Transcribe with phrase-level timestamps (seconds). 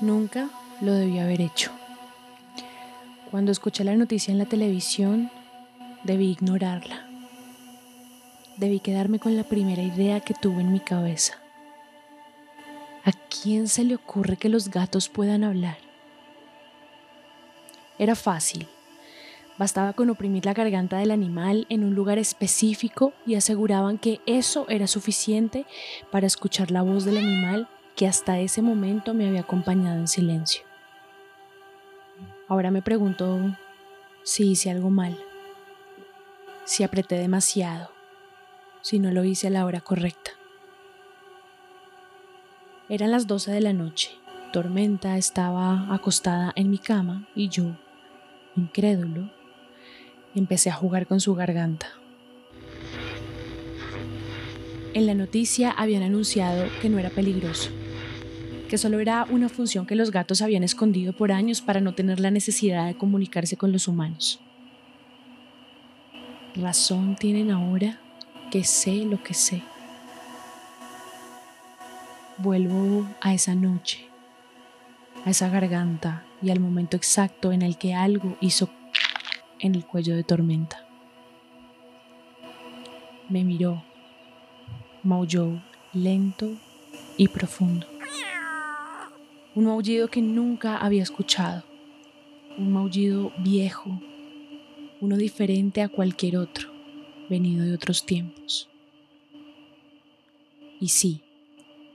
[0.00, 0.48] Nunca
[0.80, 1.72] lo debí haber hecho.
[3.30, 5.30] Cuando escuché la noticia en la televisión,
[6.04, 7.04] debí ignorarla.
[8.56, 11.34] Debí quedarme con la primera idea que tuve en mi cabeza.
[13.04, 15.78] ¿A quién se le ocurre que los gatos puedan hablar?
[17.98, 18.68] Era fácil.
[19.58, 24.66] Bastaba con oprimir la garganta del animal en un lugar específico y aseguraban que eso
[24.68, 25.66] era suficiente
[26.12, 27.68] para escuchar la voz del animal
[27.98, 30.62] que hasta ese momento me había acompañado en silencio.
[32.46, 33.40] Ahora me pregunto
[34.22, 35.18] si hice algo mal,
[36.64, 37.90] si apreté demasiado,
[38.82, 40.30] si no lo hice a la hora correcta.
[42.88, 44.12] Eran las 12 de la noche.
[44.52, 47.76] Tormenta estaba acostada en mi cama y yo,
[48.54, 49.28] incrédulo,
[50.36, 51.88] empecé a jugar con su garganta.
[54.94, 57.70] En la noticia habían anunciado que no era peligroso,
[58.68, 62.20] que solo era una función que los gatos habían escondido por años para no tener
[62.20, 64.40] la necesidad de comunicarse con los humanos.
[66.54, 67.98] Razón tienen ahora
[68.50, 69.62] que sé lo que sé.
[72.36, 74.06] Vuelvo a esa noche,
[75.24, 78.68] a esa garganta y al momento exacto en el que algo hizo
[79.60, 80.86] en el cuello de tormenta.
[83.28, 83.82] Me miró,
[85.02, 85.62] maulló
[85.92, 86.50] lento
[87.16, 87.97] y profundo
[89.58, 91.64] un maullido que nunca había escuchado,
[92.58, 93.90] un maullido viejo,
[95.00, 96.70] uno diferente a cualquier otro,
[97.28, 98.70] venido de otros tiempos.
[100.80, 101.24] Y sí,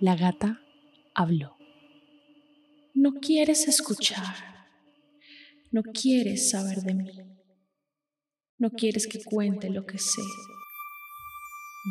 [0.00, 0.60] la gata
[1.14, 1.56] habló.
[2.94, 4.34] No quieres escuchar,
[5.70, 7.12] no quieres saber de mí,
[8.58, 10.22] no quieres que cuente lo que sé,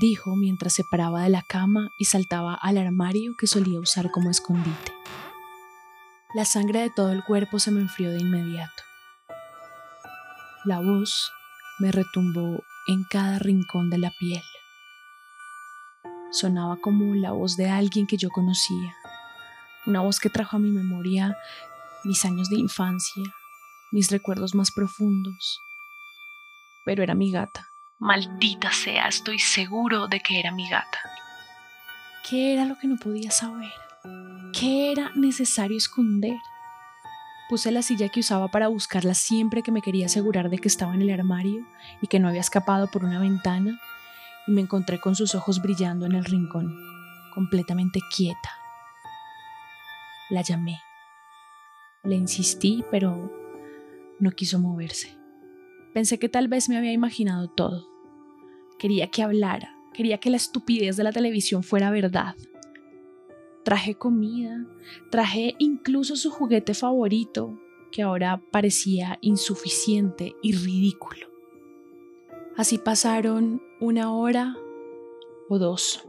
[0.02, 4.30] dijo mientras se paraba de la cama y saltaba al armario que solía usar como
[4.30, 5.01] escondite.
[6.34, 8.84] La sangre de todo el cuerpo se me enfrió de inmediato.
[10.64, 11.30] La voz
[11.80, 14.44] me retumbó en cada rincón de la piel.
[16.32, 18.96] Sonaba como la voz de alguien que yo conocía,
[19.86, 21.36] una voz que trajo a mi memoria
[22.06, 23.24] mis años de infancia,
[23.92, 25.60] mis recuerdos más profundos.
[26.86, 27.68] Pero era mi gata.
[28.00, 31.00] Maldita sea, estoy seguro de que era mi gata.
[32.28, 33.74] ¿Qué era lo que no podía saber?
[34.54, 36.38] ¿Qué era necesario esconder?
[37.50, 40.94] Puse la silla que usaba para buscarla siempre que me quería asegurar de que estaba
[40.94, 41.66] en el armario
[42.02, 43.80] y que no había escapado por una ventana
[44.48, 46.76] y me encontré con sus ojos brillando en el rincón,
[47.34, 48.52] completamente quieta.
[50.30, 50.80] La llamé.
[52.04, 53.32] Le insistí, pero
[54.20, 55.18] no quiso moverse.
[55.94, 57.86] Pensé que tal vez me había imaginado todo.
[58.80, 62.36] Quería que hablara, quería que la estupidez de la televisión fuera verdad.
[63.64, 64.66] Traje comida,
[65.10, 67.60] traje incluso su juguete favorito,
[67.92, 71.28] que ahora parecía insuficiente y ridículo.
[72.58, 74.56] Así pasaron una hora
[75.50, 76.06] o dos.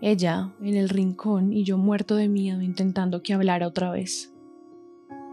[0.00, 4.32] Ella en el rincón y yo muerto de miedo intentando que hablara otra vez.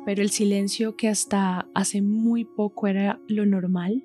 [0.05, 4.03] Pero el silencio que hasta hace muy poco era lo normal,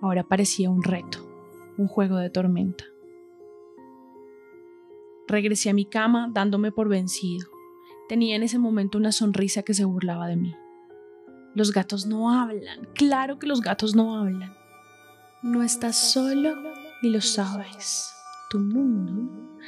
[0.00, 1.18] ahora parecía un reto,
[1.76, 2.84] un juego de tormenta.
[5.26, 7.48] Regresé a mi cama dándome por vencido.
[8.08, 10.54] Tenía en ese momento una sonrisa que se burlaba de mí.
[11.54, 14.54] Los gatos no hablan, claro que los gatos no hablan.
[15.42, 16.54] No estás solo
[17.02, 18.10] y lo sabes.
[18.50, 19.58] Tu mundo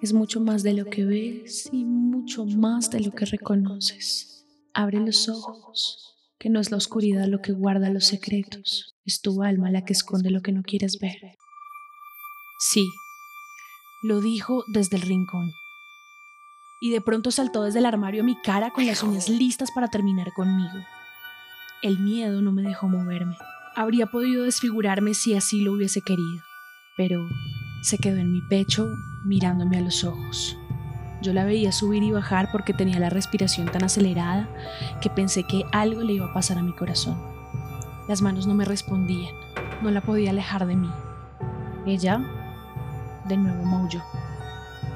[0.00, 4.46] es mucho más de lo que ves y mucho más de lo que reconoces.
[4.74, 9.42] Abre los ojos, que no es la oscuridad lo que guarda los secretos, es tu
[9.42, 11.36] alma la que esconde lo que no quieres ver.
[12.58, 12.86] Sí,
[14.02, 15.52] lo dijo desde el rincón.
[16.80, 19.86] Y de pronto saltó desde el armario a mi cara con las uñas listas para
[19.86, 20.74] terminar conmigo.
[21.82, 23.36] El miedo no me dejó moverme.
[23.76, 26.42] Habría podido desfigurarme si así lo hubiese querido,
[26.96, 27.28] pero
[27.82, 28.88] se quedó en mi pecho
[29.24, 30.56] mirándome a los ojos.
[31.22, 34.48] Yo la veía subir y bajar porque tenía la respiración tan acelerada
[35.00, 37.16] que pensé que algo le iba a pasar a mi corazón.
[38.08, 39.32] Las manos no me respondían,
[39.80, 40.90] no la podía alejar de mí.
[41.86, 42.41] Ella
[43.26, 44.02] de nuevo maulló.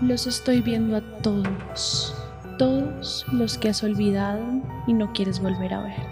[0.00, 2.14] Los estoy viendo a todos,
[2.58, 4.44] todos los que has olvidado
[4.86, 6.06] y no quieres volver a ver.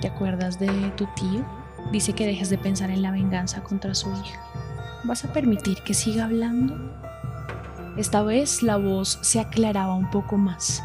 [0.00, 1.44] ¿Te acuerdas de tu tío?
[1.92, 4.40] Dice que dejes de pensar en la venganza contra su hija.
[5.04, 6.76] ¿Vas a permitir que siga hablando?
[7.96, 10.82] Esta vez la voz se aclaraba un poco más.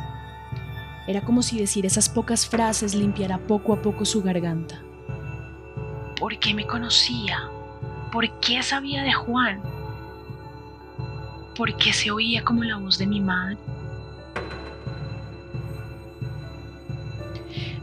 [1.08, 4.82] Era como si decir esas pocas frases limpiara poco a poco su garganta.
[6.20, 7.50] ¿Por qué me conocía?
[8.12, 9.62] ¿Por qué sabía de Juan?
[11.56, 13.58] Porque se oía como la voz de mi madre.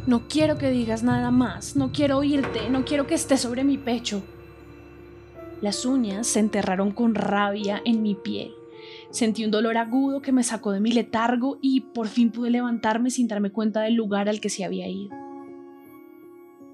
[0.06, 3.78] No quiero que digas nada más, no quiero oírte, no quiero que estés sobre mi
[3.78, 4.22] pecho.
[5.60, 8.52] Las uñas se enterraron con rabia en mi piel.
[9.10, 13.10] Sentí un dolor agudo que me sacó de mi letargo y por fin pude levantarme
[13.10, 15.14] sin darme cuenta del lugar al que se había ido.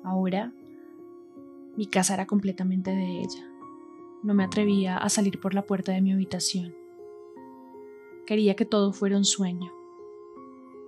[0.05, 0.53] Ahora,
[1.77, 3.47] mi casa era completamente de ella.
[4.23, 6.75] No me atrevía a salir por la puerta de mi habitación.
[8.29, 9.73] Quería que todo fuera un sueño,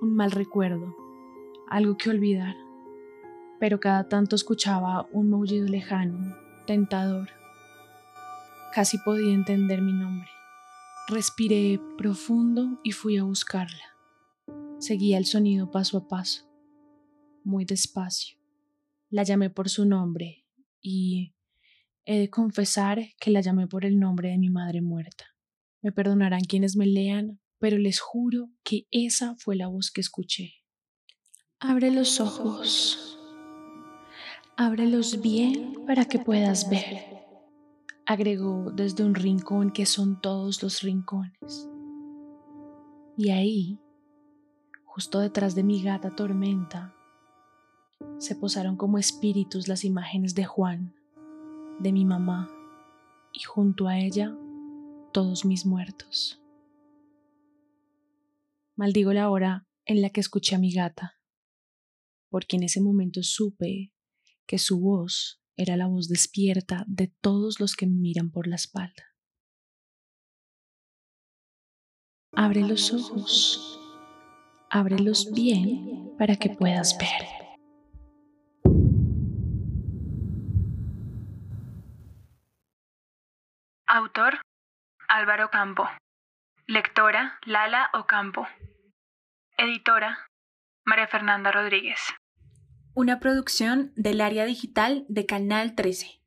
[0.03, 0.95] un mal recuerdo,
[1.71, 2.55] algo que olvidar,
[3.59, 7.31] pero cada tanto escuchaba un maullido lejano, tentador.
[8.75, 10.29] Casi podía entender mi nombre.
[11.09, 13.97] Respiré profundo y fui a buscarla.
[14.79, 16.47] Seguía el sonido paso a paso,
[17.43, 18.37] muy despacio.
[19.09, 20.45] La llamé por su nombre
[20.83, 21.33] y
[22.05, 25.30] he de confesar que la llamé por el nombre de mi madre muerta.
[25.82, 30.55] Me perdonarán quienes me lean, pero les juro que esa fue la voz que escuché.
[31.59, 33.19] Abre los ojos.
[34.56, 37.21] Ábrelos bien para que puedas ver
[38.11, 41.71] agregó desde un rincón que son todos los rincones.
[43.17, 43.79] Y ahí,
[44.85, 46.93] justo detrás de mi gata tormenta,
[48.19, 50.93] se posaron como espíritus las imágenes de Juan,
[51.79, 52.50] de mi mamá,
[53.33, 54.37] y junto a ella
[55.12, 56.41] todos mis muertos.
[58.77, 61.21] Maldigo la hora en la que escuché a mi gata,
[62.31, 63.93] porque en ese momento supe
[64.47, 68.57] que su voz era la voz despierta de todos los que me miran por la
[68.57, 69.15] espalda.
[72.33, 73.79] Abre los ojos,
[74.71, 77.27] ábrelos bien para que puedas ver.
[83.87, 84.41] Autor
[85.12, 85.89] Álvaro Campo.
[86.69, 88.47] Lectora Lala Ocampo.
[89.59, 90.29] Editora
[90.85, 91.99] María Fernanda Rodríguez.
[92.95, 96.20] Una producción del área digital de Canal 13.